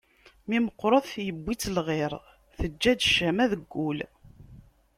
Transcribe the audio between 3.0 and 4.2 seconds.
ccama deg ul.